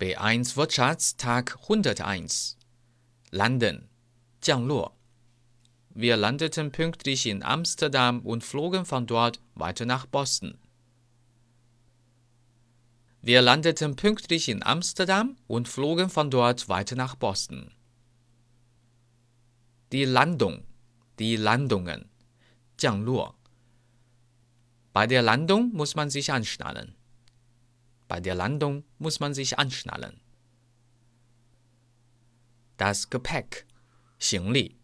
[0.00, 2.56] B1 Wirtschaftstag 101.
[3.32, 3.88] Landen.
[4.40, 4.92] Jiangluo.
[5.90, 10.56] Wir landeten pünktlich in Amsterdam und flogen von dort weiter nach Boston.
[13.22, 17.72] Wir landeten pünktlich in Amsterdam und flogen von dort weiter nach Boston.
[19.90, 20.62] Die Landung.
[21.18, 22.08] Die Landungen.
[22.78, 23.34] Jiangluo.
[24.92, 26.94] Bei der Landung muss man sich anschnallen.
[28.07, 30.19] Bei der Landung muss man sich anschnallen.
[32.77, 33.65] Das Gepäck,
[34.19, 34.77] 行李.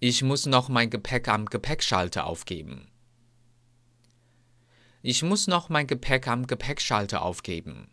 [0.00, 2.90] Ich muss noch mein Gepäck am Gepäckschalter aufgeben.
[5.02, 7.90] Ich muss noch mein Gepäck am Gepäckschalter aufgeben.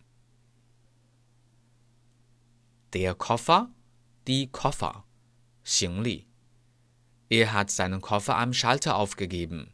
[2.94, 3.70] Der Koffer,
[4.28, 5.04] die Koffer,
[5.64, 6.28] 行李.
[7.30, 9.74] Er hat seinen Koffer am Schalter aufgegeben.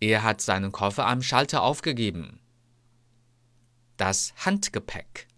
[0.00, 2.40] Er hat seinen Koffer am Schalter aufgegeben.
[3.96, 5.28] Das Handgepäck.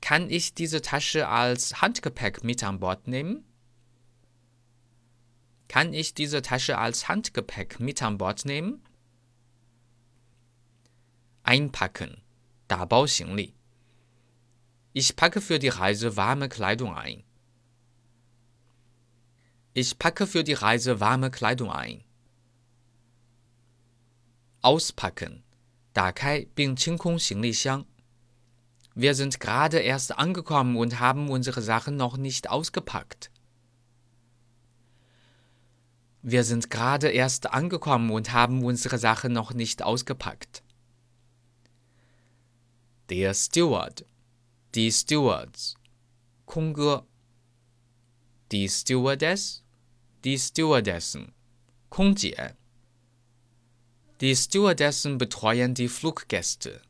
[0.00, 3.44] Kann ich diese Tasche als Handgepäck mit an Bord nehmen?
[5.68, 8.82] Kann ich diese Tasche als Handgepäck mit an Bord nehmen?
[11.42, 12.22] Einpacken.
[12.68, 13.54] 打包行李.
[14.92, 17.24] Ich packe für die Reise warme Kleidung ein.
[19.72, 22.04] Ich packe für die Reise warme Kleidung ein.
[24.62, 25.42] Auspacken.
[25.92, 27.84] 打开并清空行李箱.
[28.94, 33.30] Wir sind gerade erst angekommen und haben unsere Sachen noch nicht ausgepackt.
[36.22, 40.62] Wir sind gerade erst angekommen und haben unsere Sachen noch nicht ausgepackt.
[43.08, 44.04] Der Steward.
[44.74, 45.76] Die Stewards.
[46.44, 47.06] 空哥.
[48.52, 49.64] Die Stewardess.
[50.24, 51.32] Die Stewardessen.
[51.88, 52.56] 空姐.
[54.22, 56.82] Die Stewardessen betreuen die Fluggäste.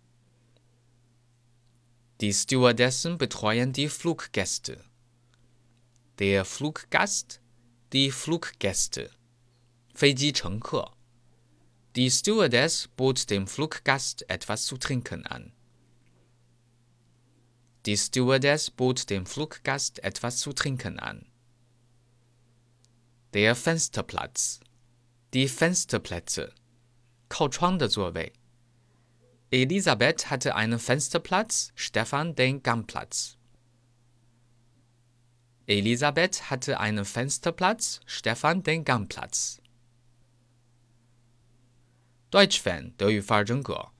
[2.20, 4.82] Die Stewardessen betreuen die Fluggäste.
[6.18, 7.40] Der Fluggast,
[7.92, 9.10] die Fluggäste.
[9.98, 10.92] 飞机乘客.
[11.96, 15.52] Die Stewardess bot dem Fluggast etwas zu trinken an.
[17.84, 21.26] Die Stewardess bot dem Fluggast etwas zu trinken an.
[23.34, 24.60] Der Fensterplatz.
[25.34, 26.54] Die Fensterplätze.
[27.32, 28.32] 靠窗的座位.
[29.50, 33.38] Elisabeth hatte einen Fensterplatz, Stefan den Gangplatz.
[35.66, 39.60] Elisabeth hatte einen Fensterplatz, Stefan den Gangplatz.
[42.30, 43.90] Deutsch-Fan 德语范儿真格。